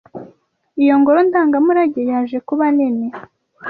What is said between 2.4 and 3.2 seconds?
kuba nini.